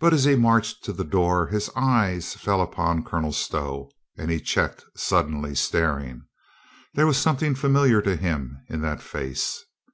[0.00, 4.38] But as he marched to the door his eyes fell upon Colonel Stow and he
[4.38, 6.26] checked suddenly, staring.
[6.92, 9.64] There was something familiar to him in that face.